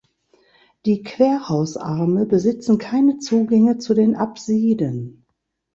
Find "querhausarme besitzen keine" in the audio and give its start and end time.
1.03-3.19